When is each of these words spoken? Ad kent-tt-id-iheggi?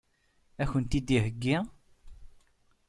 Ad 0.61 0.67
kent-tt-id-iheggi? 0.71 1.57